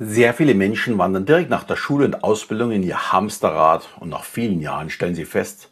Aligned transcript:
Sehr 0.00 0.34
viele 0.34 0.54
Menschen 0.54 0.98
wandern 0.98 1.24
direkt 1.24 1.50
nach 1.50 1.62
der 1.62 1.76
Schule 1.76 2.06
und 2.06 2.24
Ausbildung 2.24 2.72
in 2.72 2.82
ihr 2.82 3.12
Hamsterrad 3.12 3.88
und 4.00 4.08
nach 4.08 4.24
vielen 4.24 4.60
Jahren 4.60 4.90
stellen 4.90 5.14
sie 5.14 5.24
fest, 5.24 5.70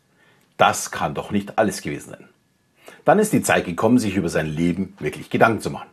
das 0.57 0.93
kann 0.93 1.13
doch 1.15 1.33
nicht 1.33 1.59
alles 1.59 1.83
gewesen 1.83 2.11
sein. 2.11 2.29
Dann 3.05 3.19
ist 3.19 3.33
die 3.33 3.43
Zeit 3.43 3.65
gekommen, 3.65 3.99
sich 3.99 4.15
über 4.15 4.29
sein 4.29 4.47
Leben 4.47 4.95
wirklich 5.01 5.29
Gedanken 5.29 5.61
zu 5.61 5.71
machen. 5.71 5.89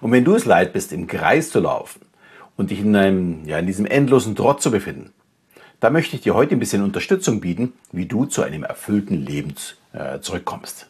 Und 0.00 0.10
wenn 0.10 0.24
du 0.24 0.34
es 0.34 0.46
leid 0.46 0.72
bist, 0.72 0.90
im 0.90 1.06
Kreis 1.06 1.50
zu 1.50 1.60
laufen 1.60 2.00
und 2.56 2.70
dich 2.70 2.80
in, 2.80 2.96
einem, 2.96 3.44
ja, 3.44 3.58
in 3.58 3.66
diesem 3.66 3.84
endlosen 3.84 4.34
Trott 4.34 4.62
zu 4.62 4.70
befinden, 4.70 5.12
da 5.78 5.90
möchte 5.90 6.16
ich 6.16 6.22
dir 6.22 6.34
heute 6.34 6.56
ein 6.56 6.58
bisschen 6.58 6.82
Unterstützung 6.82 7.40
bieten, 7.40 7.74
wie 7.92 8.06
du 8.06 8.24
zu 8.24 8.42
einem 8.42 8.64
erfüllten 8.64 9.26
Leben 9.26 9.54
äh, 9.92 10.20
zurückkommst. 10.20 10.88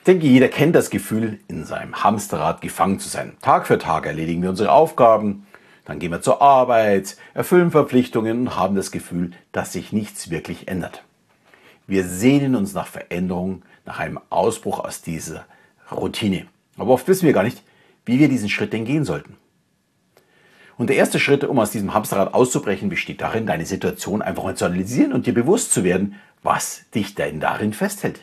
Ich 0.00 0.04
denke, 0.04 0.26
jeder 0.26 0.48
kennt 0.48 0.74
das 0.74 0.90
Gefühl, 0.90 1.40
in 1.48 1.64
seinem 1.64 2.04
Hamsterrad 2.04 2.60
gefangen 2.60 2.98
zu 2.98 3.08
sein. 3.08 3.32
Tag 3.40 3.66
für 3.66 3.78
Tag 3.78 4.04
erledigen 4.04 4.42
wir 4.42 4.50
unsere 4.50 4.72
Aufgaben, 4.72 5.46
dann 5.90 5.98
gehen 5.98 6.12
wir 6.12 6.22
zur 6.22 6.40
Arbeit, 6.40 7.16
erfüllen 7.34 7.72
Verpflichtungen 7.72 8.42
und 8.42 8.56
haben 8.56 8.76
das 8.76 8.92
Gefühl, 8.92 9.32
dass 9.50 9.72
sich 9.72 9.92
nichts 9.92 10.30
wirklich 10.30 10.68
ändert. 10.68 11.02
Wir 11.88 12.04
sehnen 12.04 12.54
uns 12.54 12.74
nach 12.74 12.86
Veränderung, 12.86 13.62
nach 13.84 13.98
einem 13.98 14.20
Ausbruch 14.30 14.78
aus 14.78 15.02
dieser 15.02 15.46
Routine. 15.90 16.46
Aber 16.78 16.92
oft 16.92 17.08
wissen 17.08 17.26
wir 17.26 17.32
gar 17.32 17.42
nicht, 17.42 17.64
wie 18.04 18.20
wir 18.20 18.28
diesen 18.28 18.48
Schritt 18.48 18.72
denn 18.72 18.84
gehen 18.84 19.04
sollten. 19.04 19.36
Und 20.78 20.90
der 20.90 20.96
erste 20.96 21.18
Schritt, 21.18 21.42
um 21.42 21.58
aus 21.58 21.72
diesem 21.72 21.92
Hamsterrad 21.92 22.34
auszubrechen, 22.34 22.88
besteht 22.88 23.20
darin, 23.20 23.44
deine 23.44 23.66
Situation 23.66 24.22
einfach 24.22 24.44
mal 24.44 24.56
zu 24.56 24.66
analysieren 24.66 25.12
und 25.12 25.26
dir 25.26 25.34
bewusst 25.34 25.72
zu 25.72 25.82
werden, 25.82 26.14
was 26.44 26.88
dich 26.94 27.16
denn 27.16 27.40
darin 27.40 27.72
festhält. 27.72 28.20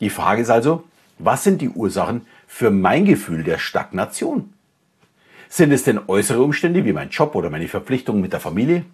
Die 0.00 0.10
Frage 0.10 0.42
ist 0.42 0.50
also, 0.50 0.84
was 1.18 1.44
sind 1.44 1.62
die 1.62 1.70
Ursachen 1.70 2.26
für 2.46 2.70
mein 2.70 3.06
Gefühl 3.06 3.42
der 3.42 3.56
Stagnation? 3.56 4.52
Sind 5.48 5.72
es 5.72 5.84
denn 5.84 6.00
äußere 6.06 6.42
Umstände 6.42 6.84
wie 6.84 6.92
mein 6.92 7.10
Job 7.10 7.34
oder 7.34 7.50
meine 7.50 7.68
Verpflichtungen 7.68 8.20
mit 8.20 8.32
der 8.32 8.40
Familie? 8.40 8.84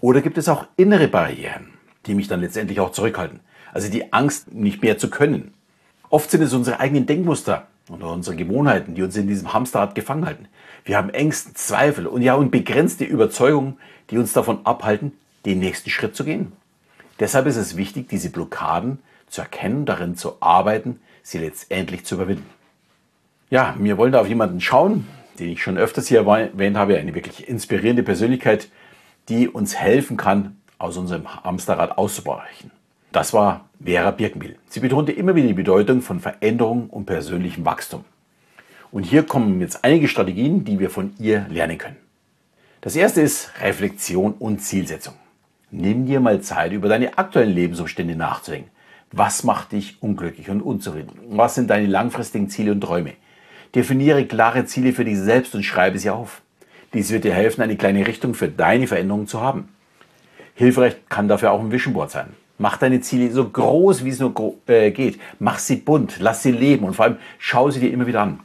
Oder 0.00 0.20
gibt 0.20 0.38
es 0.38 0.48
auch 0.48 0.66
innere 0.76 1.08
Barrieren, 1.08 1.68
die 2.06 2.14
mich 2.14 2.28
dann 2.28 2.40
letztendlich 2.40 2.80
auch 2.80 2.92
zurückhalten? 2.92 3.40
Also 3.72 3.90
die 3.90 4.12
Angst, 4.12 4.52
nicht 4.52 4.82
mehr 4.82 4.98
zu 4.98 5.10
können. 5.10 5.54
Oft 6.10 6.30
sind 6.30 6.42
es 6.42 6.54
unsere 6.54 6.80
eigenen 6.80 7.06
Denkmuster 7.06 7.66
oder 7.90 8.10
unsere 8.12 8.36
Gewohnheiten, 8.36 8.94
die 8.94 9.02
uns 9.02 9.16
in 9.16 9.28
diesem 9.28 9.52
Hamsterrad 9.52 9.94
gefangen 9.94 10.26
halten. 10.26 10.48
Wir 10.84 10.96
haben 10.96 11.10
Ängste, 11.10 11.54
Zweifel 11.54 12.06
und 12.06 12.22
ja 12.22 12.34
und 12.34 12.50
begrenzte 12.50 13.04
Überzeugungen, 13.04 13.78
die 14.10 14.18
uns 14.18 14.32
davon 14.32 14.64
abhalten, 14.64 15.12
den 15.44 15.58
nächsten 15.58 15.90
Schritt 15.90 16.16
zu 16.16 16.24
gehen. 16.24 16.52
Deshalb 17.20 17.46
ist 17.46 17.56
es 17.56 17.76
wichtig, 17.76 18.08
diese 18.08 18.30
Blockaden 18.30 19.00
zu 19.28 19.40
erkennen, 19.40 19.84
darin 19.84 20.16
zu 20.16 20.36
arbeiten, 20.40 21.00
sie 21.22 21.38
letztendlich 21.38 22.04
zu 22.06 22.14
überwinden. 22.14 22.46
Ja, 23.50 23.74
wir 23.78 23.98
wollen 23.98 24.12
da 24.12 24.20
auf 24.20 24.28
jemanden 24.28 24.60
schauen, 24.60 25.06
den 25.38 25.50
ich 25.50 25.62
schon 25.62 25.78
öfters 25.78 26.08
hier 26.08 26.26
erwähnt 26.26 26.76
habe, 26.76 26.98
eine 26.98 27.14
wirklich 27.14 27.48
inspirierende 27.48 28.02
Persönlichkeit, 28.02 28.68
die 29.28 29.48
uns 29.48 29.76
helfen 29.76 30.16
kann, 30.16 30.56
aus 30.78 30.96
unserem 30.96 31.42
Hamsterrad 31.44 31.98
auszubrechen. 31.98 32.70
Das 33.12 33.32
war 33.32 33.68
Vera 33.82 34.10
Birkenbiel. 34.10 34.56
Sie 34.68 34.80
betonte 34.80 35.12
immer 35.12 35.34
wieder 35.34 35.48
die 35.48 35.54
Bedeutung 35.54 36.02
von 36.02 36.20
Veränderung 36.20 36.90
und 36.90 37.06
persönlichem 37.06 37.64
Wachstum. 37.64 38.04
Und 38.90 39.04
hier 39.04 39.22
kommen 39.22 39.60
jetzt 39.60 39.84
einige 39.84 40.08
Strategien, 40.08 40.64
die 40.64 40.78
wir 40.78 40.90
von 40.90 41.12
ihr 41.18 41.46
lernen 41.48 41.78
können. 41.78 41.96
Das 42.80 42.96
erste 42.96 43.20
ist 43.20 43.50
Reflexion 43.60 44.32
und 44.32 44.60
Zielsetzung. 44.60 45.14
Nimm 45.70 46.06
dir 46.06 46.20
mal 46.20 46.40
Zeit, 46.40 46.72
über 46.72 46.88
deine 46.88 47.18
aktuellen 47.18 47.52
Lebensumstände 47.52 48.16
nachzudenken. 48.16 48.70
Was 49.10 49.42
macht 49.42 49.72
dich 49.72 50.02
unglücklich 50.02 50.48
und 50.50 50.62
unzufrieden? 50.62 51.18
Was 51.30 51.54
sind 51.54 51.68
deine 51.70 51.86
langfristigen 51.86 52.48
Ziele 52.48 52.72
und 52.72 52.80
Träume? 52.80 53.14
Definiere 53.74 54.26
klare 54.26 54.64
Ziele 54.64 54.92
für 54.92 55.04
dich 55.04 55.18
selbst 55.18 55.54
und 55.54 55.62
schreibe 55.62 55.98
sie 55.98 56.10
auf. 56.10 56.42
Dies 56.94 57.10
wird 57.10 57.24
dir 57.24 57.34
helfen, 57.34 57.62
eine 57.62 57.76
kleine 57.76 58.06
Richtung 58.06 58.34
für 58.34 58.48
deine 58.48 58.86
Veränderungen 58.86 59.26
zu 59.26 59.40
haben. 59.40 59.68
Hilfreich 60.54 60.96
kann 61.08 61.28
dafür 61.28 61.52
auch 61.52 61.60
ein 61.60 61.70
Vision 61.70 61.94
Board 61.94 62.10
sein. 62.10 62.34
Mach 62.56 62.76
deine 62.76 63.00
Ziele 63.00 63.30
so 63.30 63.48
groß, 63.48 64.04
wie 64.04 64.08
es 64.08 64.18
nur 64.18 64.34
äh, 64.66 64.90
geht. 64.90 65.20
Mach 65.38 65.58
sie 65.58 65.76
bunt, 65.76 66.16
lass 66.18 66.42
sie 66.42 66.50
leben 66.50 66.84
und 66.84 66.94
vor 66.94 67.04
allem 67.04 67.18
schau 67.38 67.70
sie 67.70 67.80
dir 67.80 67.92
immer 67.92 68.06
wieder 68.06 68.22
an. 68.22 68.40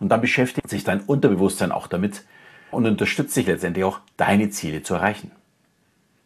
Und 0.00 0.08
dann 0.08 0.20
beschäftigt 0.20 0.68
sich 0.68 0.84
dein 0.84 1.00
Unterbewusstsein 1.00 1.70
auch 1.70 1.86
damit 1.86 2.24
und 2.70 2.86
unterstützt 2.86 3.36
dich 3.36 3.46
letztendlich 3.46 3.84
auch, 3.84 4.00
deine 4.16 4.50
Ziele 4.50 4.82
zu 4.82 4.94
erreichen. 4.94 5.30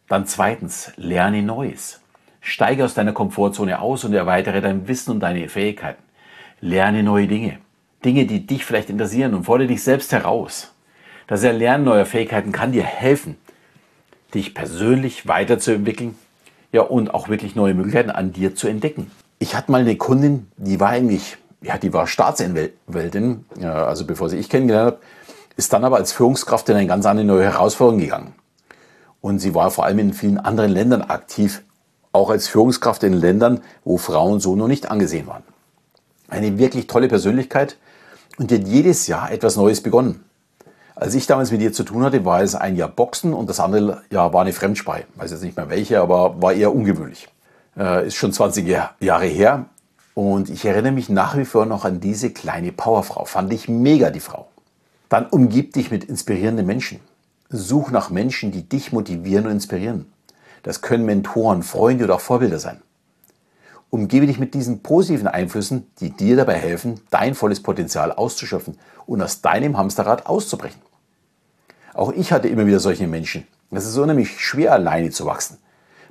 Dann 0.07 0.25
zweitens, 0.25 0.91
lerne 0.97 1.43
Neues. 1.43 2.01
Steige 2.41 2.83
aus 2.83 2.95
deiner 2.95 3.13
Komfortzone 3.13 3.79
aus 3.79 4.03
und 4.03 4.13
erweitere 4.13 4.61
dein 4.61 4.87
Wissen 4.87 5.11
und 5.11 5.19
deine 5.19 5.47
Fähigkeiten. 5.47 6.01
Lerne 6.59 7.03
neue 7.03 7.27
Dinge. 7.27 7.59
Dinge, 8.03 8.25
die 8.25 8.45
dich 8.45 8.65
vielleicht 8.65 8.89
interessieren 8.89 9.33
und 9.33 9.43
fordere 9.43 9.67
dich 9.67 9.83
selbst 9.83 10.11
heraus. 10.11 10.71
Das 11.27 11.43
Erlernen 11.43 11.85
neuer 11.85 12.05
Fähigkeiten 12.05 12.51
kann 12.51 12.71
dir 12.71 12.83
helfen, 12.83 13.37
dich 14.33 14.53
persönlich 14.53 15.27
weiterzuentwickeln 15.27 16.15
ja, 16.71 16.81
und 16.81 17.13
auch 17.13 17.29
wirklich 17.29 17.55
neue 17.55 17.73
Möglichkeiten 17.73 18.09
an 18.09 18.33
dir 18.33 18.55
zu 18.55 18.67
entdecken. 18.67 19.11
Ich 19.39 19.55
hatte 19.55 19.71
mal 19.71 19.81
eine 19.81 19.95
Kundin, 19.95 20.47
die 20.57 20.79
war 20.79 20.89
eigentlich, 20.89 21.37
ja, 21.61 21.77
die 21.77 21.93
war 21.93 22.07
Staatsanwältin, 22.07 23.45
ja, 23.59 23.85
also 23.85 24.05
bevor 24.05 24.29
sie 24.29 24.37
ich 24.37 24.49
kennengelernt 24.49 24.93
habe, 24.93 25.01
ist 25.57 25.73
dann 25.73 25.83
aber 25.83 25.97
als 25.97 26.11
Führungskraft 26.11 26.67
in 26.69 26.75
eine 26.75 26.87
ganz 26.87 27.05
andere 27.05 27.25
neue 27.25 27.43
Herausforderung 27.43 27.99
gegangen. 27.99 28.33
Und 29.21 29.39
sie 29.39 29.53
war 29.53 29.69
vor 29.69 29.85
allem 29.85 29.99
in 29.99 30.13
vielen 30.13 30.37
anderen 30.37 30.71
Ländern 30.71 31.01
aktiv, 31.01 31.61
auch 32.11 32.29
als 32.29 32.47
Führungskraft 32.47 33.03
in 33.03 33.13
Ländern, 33.13 33.61
wo 33.83 33.97
Frauen 33.97 34.39
so 34.39 34.55
noch 34.55 34.67
nicht 34.67 34.89
angesehen 34.89 35.27
waren. 35.27 35.43
Eine 36.27 36.57
wirklich 36.57 36.87
tolle 36.87 37.07
Persönlichkeit, 37.07 37.77
und 38.37 38.51
die 38.51 38.55
hat 38.55 38.67
jedes 38.67 39.07
Jahr 39.07 39.31
etwas 39.31 39.55
Neues 39.55 39.81
begonnen. 39.81 40.23
Als 40.95 41.15
ich 41.15 41.25
damals 41.25 41.51
mit 41.51 41.61
ihr 41.61 41.73
zu 41.73 41.83
tun 41.83 42.03
hatte, 42.03 42.25
war 42.25 42.41
es 42.41 42.53
ein 42.53 42.75
Jahr 42.75 42.89
Boxen 42.89 43.33
und 43.33 43.49
das 43.49 43.59
andere 43.59 44.03
Jahr 44.11 44.33
war 44.33 44.41
eine 44.41 44.53
Fremdsprache. 44.53 45.05
Ich 45.13 45.21
weiß 45.21 45.31
jetzt 45.31 45.43
nicht 45.43 45.57
mehr 45.57 45.69
welche, 45.69 45.99
aber 45.99 46.41
war 46.41 46.53
eher 46.53 46.75
ungewöhnlich. 46.75 47.27
Äh, 47.77 48.07
ist 48.07 48.15
schon 48.15 48.33
20 48.33 48.67
Jahre 48.99 49.25
her. 49.25 49.65
Und 50.13 50.49
ich 50.49 50.65
erinnere 50.65 50.91
mich 50.91 51.09
nach 51.09 51.37
wie 51.37 51.45
vor 51.45 51.65
noch 51.65 51.85
an 51.85 52.01
diese 52.01 52.31
kleine 52.31 52.71
Powerfrau. 52.71 53.25
Fand 53.25 53.51
ich 53.53 53.69
mega, 53.69 54.09
die 54.09 54.19
Frau. 54.19 54.47
Dann 55.09 55.25
umgib 55.27 55.73
dich 55.73 55.89
mit 55.89 56.03
inspirierenden 56.03 56.65
Menschen. 56.65 56.99
Such 57.49 57.91
nach 57.91 58.09
Menschen, 58.09 58.51
die 58.51 58.67
dich 58.67 58.91
motivieren 58.91 59.45
und 59.45 59.53
inspirieren. 59.53 60.11
Das 60.63 60.81
können 60.81 61.05
Mentoren, 61.05 61.63
Freunde 61.63 62.03
oder 62.03 62.15
auch 62.15 62.21
Vorbilder 62.21 62.59
sein. 62.59 62.81
Umgebe 63.91 64.25
dich 64.25 64.39
mit 64.39 64.53
diesen 64.53 64.81
positiven 64.81 65.27
Einflüssen, 65.27 65.85
die 65.99 66.11
dir 66.11 66.37
dabei 66.37 66.55
helfen, 66.55 67.01
dein 67.09 67.35
volles 67.35 67.61
Potenzial 67.61 68.13
auszuschöpfen 68.13 68.77
und 69.05 69.21
aus 69.21 69.41
deinem 69.41 69.77
Hamsterrad 69.77 70.27
auszubrechen. 70.27 70.81
Auch 71.93 72.13
ich 72.13 72.31
hatte 72.31 72.47
immer 72.47 72.65
wieder 72.65 72.79
solche 72.79 73.05
Menschen. 73.05 73.45
Es 73.69 73.85
ist 73.85 73.97
unheimlich 73.97 74.39
schwer, 74.39 74.71
alleine 74.71 75.09
zu 75.09 75.25
wachsen. 75.25 75.57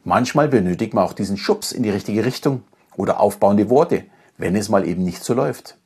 Manchmal 0.04 0.48
benötigt 0.48 0.92
man 0.92 1.04
auch 1.04 1.14
diesen 1.14 1.38
Schubs 1.38 1.72
in 1.72 1.82
die 1.82 1.90
richtige 1.90 2.24
Richtung 2.24 2.62
oder 2.96 3.18
aufbauende 3.18 3.70
Worte, 3.70 4.04
wenn 4.36 4.56
es 4.56 4.68
mal 4.68 4.86
eben 4.86 5.02
nicht 5.02 5.24
so 5.24 5.32
läuft. 5.32 5.78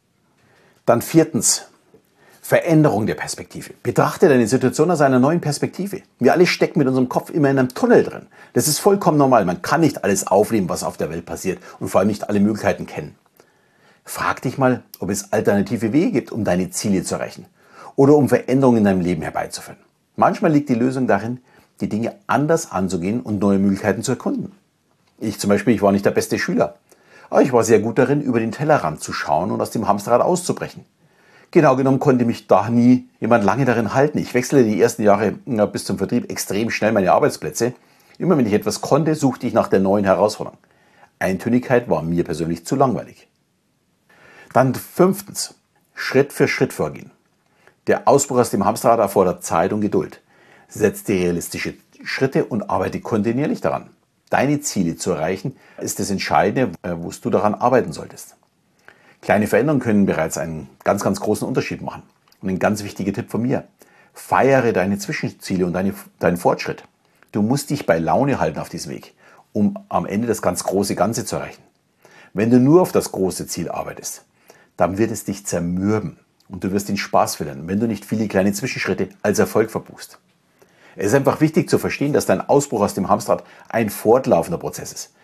Dann 0.86 1.00
viertens, 1.00 1.68
Veränderung 2.46 3.06
der 3.06 3.14
Perspektive. 3.14 3.72
Betrachte 3.82 4.28
deine 4.28 4.46
Situation 4.46 4.90
aus 4.90 5.00
einer 5.00 5.18
neuen 5.18 5.40
Perspektive. 5.40 6.02
Wir 6.18 6.34
alle 6.34 6.46
stecken 6.46 6.78
mit 6.78 6.86
unserem 6.86 7.08
Kopf 7.08 7.30
immer 7.30 7.48
in 7.48 7.58
einem 7.58 7.70
Tunnel 7.70 8.02
drin. 8.02 8.26
Das 8.52 8.68
ist 8.68 8.80
vollkommen 8.80 9.16
normal. 9.16 9.46
Man 9.46 9.62
kann 9.62 9.80
nicht 9.80 10.04
alles 10.04 10.26
aufnehmen, 10.26 10.68
was 10.68 10.84
auf 10.84 10.98
der 10.98 11.08
Welt 11.08 11.24
passiert 11.24 11.58
und 11.80 11.88
vor 11.88 12.00
allem 12.00 12.08
nicht 12.08 12.28
alle 12.28 12.40
Möglichkeiten 12.40 12.84
kennen. 12.84 13.14
Frag 14.04 14.42
dich 14.42 14.58
mal, 14.58 14.82
ob 14.98 15.08
es 15.08 15.32
alternative 15.32 15.94
Wege 15.94 16.12
gibt, 16.12 16.32
um 16.32 16.44
deine 16.44 16.68
Ziele 16.68 17.02
zu 17.02 17.14
erreichen 17.14 17.46
oder 17.96 18.14
um 18.14 18.28
Veränderungen 18.28 18.76
in 18.76 18.84
deinem 18.84 19.00
Leben 19.00 19.22
herbeizuführen. 19.22 19.80
Manchmal 20.16 20.52
liegt 20.52 20.68
die 20.68 20.74
Lösung 20.74 21.06
darin, 21.06 21.38
die 21.80 21.88
Dinge 21.88 22.14
anders 22.26 22.72
anzugehen 22.72 23.22
und 23.22 23.40
neue 23.40 23.58
Möglichkeiten 23.58 24.02
zu 24.02 24.12
erkunden. 24.12 24.52
Ich 25.18 25.40
zum 25.40 25.48
Beispiel, 25.48 25.74
ich 25.74 25.80
war 25.80 25.92
nicht 25.92 26.04
der 26.04 26.10
beste 26.10 26.38
Schüler, 26.38 26.74
aber 27.30 27.40
ich 27.40 27.54
war 27.54 27.64
sehr 27.64 27.80
gut 27.80 27.96
darin, 27.96 28.20
über 28.20 28.38
den 28.38 28.52
Tellerrand 28.52 29.00
zu 29.00 29.14
schauen 29.14 29.50
und 29.50 29.62
aus 29.62 29.70
dem 29.70 29.88
Hamsterrad 29.88 30.20
auszubrechen. 30.20 30.84
Genau 31.54 31.76
genommen 31.76 32.00
konnte 32.00 32.24
mich 32.24 32.48
da 32.48 32.68
nie 32.68 33.08
jemand 33.20 33.44
lange 33.44 33.64
darin 33.64 33.94
halten. 33.94 34.18
Ich 34.18 34.34
wechselte 34.34 34.68
die 34.68 34.82
ersten 34.82 35.04
Jahre 35.04 35.38
ja, 35.46 35.66
bis 35.66 35.84
zum 35.84 35.98
Vertrieb 35.98 36.28
extrem 36.28 36.68
schnell 36.68 36.90
meine 36.90 37.12
Arbeitsplätze. 37.12 37.74
Immer 38.18 38.36
wenn 38.36 38.46
ich 38.46 38.54
etwas 38.54 38.80
konnte, 38.80 39.14
suchte 39.14 39.46
ich 39.46 39.52
nach 39.52 39.68
der 39.68 39.78
neuen 39.78 40.04
Herausforderung. 40.04 40.58
Eintönigkeit 41.20 41.88
war 41.88 42.02
mir 42.02 42.24
persönlich 42.24 42.66
zu 42.66 42.74
langweilig. 42.74 43.28
Dann 44.52 44.74
fünftens, 44.74 45.54
Schritt 45.94 46.32
für 46.32 46.48
Schritt 46.48 46.72
vorgehen. 46.72 47.12
Der 47.86 48.08
Ausbruch 48.08 48.38
aus 48.38 48.50
dem 48.50 48.64
Hamsterrad 48.64 48.98
erfordert 48.98 49.44
Zeit 49.44 49.72
und 49.72 49.80
Geduld. 49.80 50.22
Setz 50.66 51.04
dir 51.04 51.14
realistische 51.14 51.74
Schritte 52.02 52.46
und 52.46 52.68
arbeite 52.68 53.00
kontinuierlich 53.00 53.60
daran. 53.60 53.90
Deine 54.28 54.60
Ziele 54.60 54.96
zu 54.96 55.12
erreichen 55.12 55.56
ist 55.78 56.00
das 56.00 56.10
Entscheidende, 56.10 56.76
äh, 56.82 56.96
wo 56.96 57.12
du 57.12 57.30
daran 57.30 57.54
arbeiten 57.54 57.92
solltest. 57.92 58.34
Kleine 59.24 59.46
Veränderungen 59.46 59.80
können 59.80 60.04
bereits 60.04 60.36
einen 60.36 60.68
ganz, 60.84 61.02
ganz 61.02 61.18
großen 61.18 61.48
Unterschied 61.48 61.80
machen. 61.80 62.02
Und 62.42 62.50
ein 62.50 62.58
ganz 62.58 62.84
wichtiger 62.84 63.14
Tipp 63.14 63.30
von 63.30 63.40
mir. 63.40 63.64
Feiere 64.12 64.74
deine 64.74 64.98
Zwischenziele 64.98 65.64
und 65.64 65.72
deine, 65.72 65.94
deinen 66.18 66.36
Fortschritt. 66.36 66.84
Du 67.32 67.40
musst 67.40 67.70
dich 67.70 67.86
bei 67.86 67.98
Laune 67.98 68.38
halten 68.38 68.58
auf 68.58 68.68
diesem 68.68 68.92
Weg, 68.92 69.14
um 69.54 69.78
am 69.88 70.04
Ende 70.04 70.28
das 70.28 70.42
ganz 70.42 70.64
große 70.64 70.94
Ganze 70.94 71.24
zu 71.24 71.36
erreichen. 71.36 71.62
Wenn 72.34 72.50
du 72.50 72.60
nur 72.60 72.82
auf 72.82 72.92
das 72.92 73.12
große 73.12 73.46
Ziel 73.46 73.70
arbeitest, 73.70 74.26
dann 74.76 74.98
wird 74.98 75.10
es 75.10 75.24
dich 75.24 75.46
zermürben 75.46 76.18
und 76.50 76.62
du 76.62 76.72
wirst 76.72 76.90
den 76.90 76.98
Spaß 76.98 77.36
verlieren, 77.36 77.66
wenn 77.66 77.80
du 77.80 77.86
nicht 77.86 78.04
viele 78.04 78.28
kleine 78.28 78.52
Zwischenschritte 78.52 79.08
als 79.22 79.38
Erfolg 79.38 79.70
verbuchst. 79.70 80.18
Es 80.96 81.06
ist 81.06 81.14
einfach 81.14 81.40
wichtig 81.40 81.70
zu 81.70 81.78
verstehen, 81.78 82.12
dass 82.12 82.26
dein 82.26 82.42
Ausbruch 82.42 82.82
aus 82.82 82.92
dem 82.92 83.08
Hamsterrad 83.08 83.44
ein 83.70 83.88
fortlaufender 83.88 84.58
Prozess 84.58 84.92
ist. 84.92 85.14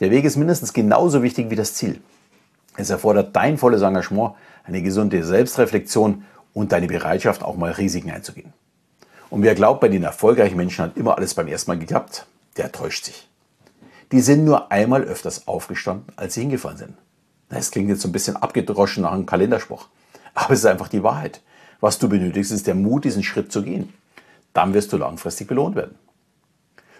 Der 0.00 0.10
Weg 0.10 0.26
ist 0.26 0.36
mindestens 0.36 0.74
genauso 0.74 1.22
wichtig 1.22 1.48
wie 1.48 1.56
das 1.56 1.72
Ziel. 1.72 2.02
Es 2.78 2.90
erfordert 2.90 3.34
dein 3.34 3.58
volles 3.58 3.82
Engagement, 3.82 4.34
eine 4.62 4.82
gesunde 4.82 5.24
Selbstreflexion 5.24 6.22
und 6.54 6.70
deine 6.70 6.86
Bereitschaft, 6.86 7.42
auch 7.42 7.56
mal 7.56 7.72
Risiken 7.72 8.12
einzugehen. 8.12 8.52
Und 9.30 9.42
wer 9.42 9.56
glaubt, 9.56 9.80
bei 9.80 9.88
den 9.88 10.04
erfolgreichen 10.04 10.56
Menschen 10.56 10.84
hat 10.84 10.96
immer 10.96 11.16
alles 11.18 11.34
beim 11.34 11.48
ersten 11.48 11.72
Mal 11.72 11.78
geklappt, 11.80 12.26
der 12.56 12.70
täuscht 12.70 13.04
sich. 13.04 13.28
Die 14.12 14.20
sind 14.20 14.44
nur 14.44 14.70
einmal 14.70 15.02
öfters 15.02 15.48
aufgestanden, 15.48 16.06
als 16.14 16.34
sie 16.34 16.42
hingefallen 16.42 16.78
sind. 16.78 16.94
Das 17.48 17.72
klingt 17.72 17.88
jetzt 17.88 18.02
so 18.02 18.08
ein 18.08 18.12
bisschen 18.12 18.36
abgedroschen 18.36 19.02
nach 19.02 19.12
einem 19.12 19.26
Kalenderspruch. 19.26 19.88
Aber 20.34 20.52
es 20.52 20.60
ist 20.60 20.66
einfach 20.66 20.88
die 20.88 21.02
Wahrheit. 21.02 21.42
Was 21.80 21.98
du 21.98 22.08
benötigst, 22.08 22.52
ist 22.52 22.68
der 22.68 22.76
Mut, 22.76 23.04
diesen 23.04 23.24
Schritt 23.24 23.50
zu 23.50 23.64
gehen. 23.64 23.92
Dann 24.52 24.72
wirst 24.72 24.92
du 24.92 24.98
langfristig 24.98 25.48
belohnt 25.48 25.74
werden. 25.74 25.96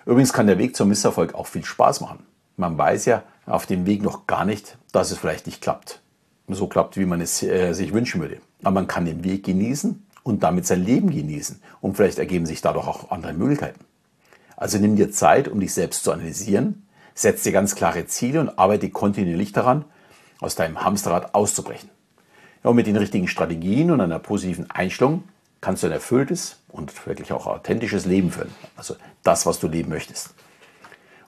Übrigens 0.07 0.33
kann 0.33 0.49
der 0.49 0.59
Weg 0.59 0.75
zum 0.75 0.89
Misserfolg 0.89 1.37
auch 1.37 1.47
viel 1.47 1.65
Spaß 1.65 2.01
machen. 2.01 2.27
Man 2.57 2.77
weiß 2.77 3.05
ja 3.05 3.23
auf 3.49 3.67
dem 3.67 3.87
Weg 3.87 4.03
noch 4.03 4.27
gar 4.27 4.45
nicht, 4.45 4.79
dass 4.93 5.11
es 5.11 5.19
vielleicht 5.19 5.47
nicht 5.47 5.61
klappt. 5.61 6.01
So 6.49 6.67
klappt, 6.67 6.97
wie 6.97 7.05
man 7.05 7.21
es 7.21 7.43
äh, 7.43 7.73
sich 7.73 7.93
wünschen 7.93 8.21
würde. 8.21 8.41
Aber 8.63 8.73
man 8.73 8.87
kann 8.87 9.05
den 9.05 9.25
Weg 9.25 9.45
genießen 9.45 10.07
und 10.23 10.43
damit 10.43 10.67
sein 10.67 10.85
Leben 10.85 11.11
genießen. 11.11 11.61
Und 11.81 11.97
vielleicht 11.97 12.19
ergeben 12.19 12.47
sich 12.47 12.61
dadurch 12.61 12.87
auch 12.87 13.11
andere 13.11 13.35
Möglichkeiten. 13.35 13.81
Also 14.57 14.79
nimm 14.79 14.97
dir 14.97 15.13
Zeit, 15.13 15.49
um 15.49 15.61
dich 15.61 15.73
selbst 15.73 16.05
zu 16.05 16.11
analysieren, 16.11 16.87
setz 17.15 17.43
dir 17.43 17.53
ganz 17.53 17.75
klare 17.75 18.07
Ziele 18.07 18.41
und 18.41 18.59
arbeite 18.59 18.91
kontinuierlich 18.91 19.53
daran, 19.53 19.85
aus 20.41 20.55
deinem 20.55 20.83
Hamsterrad 20.83 21.35
auszubrechen. 21.35 21.91
Ja, 22.65 22.71
und 22.71 22.77
mit 22.77 22.87
den 22.87 22.97
richtigen 22.97 23.29
Strategien 23.29 23.91
und 23.91 24.01
einer 24.01 24.19
positiven 24.19 24.71
Einstellung 24.71 25.25
kannst 25.61 25.83
du 25.83 25.89
ein 25.89 25.93
erfülltes 25.93 26.57
und 26.69 27.07
wirklich 27.07 27.33
auch 27.33 27.47
authentisches 27.47 28.05
Leben 28.05 28.31
führen. 28.31 28.55
Also 28.77 28.97
das, 29.23 29.47
was 29.47 29.59
du 29.59 29.69
leben 29.69 29.91
möchtest. 29.91 30.35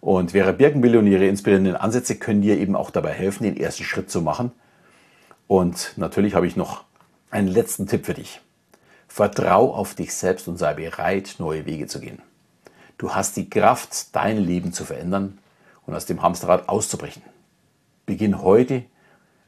Und 0.01 0.33
Vera 0.33 0.53
Birkenbill 0.53 0.97
und 0.97 1.07
ihre 1.07 1.27
inspirierenden 1.27 1.77
Ansätze 1.77 2.17
können 2.17 2.43
dir 2.43 2.59
eben 2.59 2.75
auch 2.75 2.91
dabei 2.91 3.13
helfen, 3.13 3.45
den 3.45 3.57
ersten 3.57 3.85
Schritt 3.85 4.11
zu 4.11 4.23
machen. 4.23 4.53
Und 5.47 5.93
natürlich 5.97 6.35
habe 6.35 6.47
ich 6.47 6.57
noch 6.57 6.85
einen 7.31 7.49
letzten 7.49 7.87
Tipp 7.87 8.07
für 8.07 8.15
dich. 8.15 8.41
Vertrau 9.09 9.75
auf 9.75 9.95
dich 9.95 10.15
selbst 10.15 10.49
und 10.49 10.57
sei 10.57 10.75
bereit, 10.75 11.37
neue 11.39 11.67
Wege 11.67 11.87
zu 11.87 12.01
gehen. 12.01 12.23
Du 12.97 13.15
hast 13.15 13.37
die 13.37 13.51
Kraft, 13.51 14.15
dein 14.15 14.39
Leben 14.39 14.73
zu 14.73 14.85
verändern 14.85 15.39
und 15.87 15.95
aus 15.95 16.07
dem 16.07 16.23
Hamsterrad 16.23 16.69
auszubrechen. 16.69 17.23
Beginn 18.07 18.43
heute, 18.43 18.85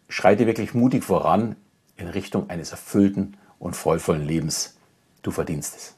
schreite 0.08 0.46
wirklich 0.46 0.75
mutig 0.75 1.05
voran 1.05 1.56
in 1.96 2.08
Richtung 2.08 2.50
eines 2.50 2.72
erfüllten 2.72 3.37
und 3.58 3.76
vollvollen 3.76 4.26
Lebens. 4.26 4.76
Du 5.22 5.31
verdienst 5.31 5.76
es. 5.76 5.94